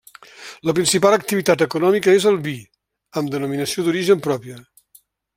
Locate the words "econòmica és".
1.65-2.25